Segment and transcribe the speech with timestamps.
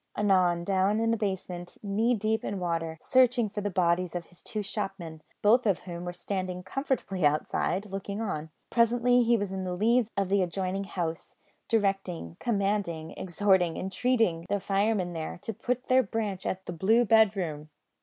[0.17, 4.41] Anon, down in the basement, knee deep in water, searching for the bodies of his
[4.41, 8.49] two shopmen, both of whom were standing comfortably outside, looking on.
[8.71, 11.35] Presently he was on the leads of the adjoining house,
[11.67, 17.69] directing, commanding, exhorting, entreating, the firemen there to point their branch at the "blue bedroom."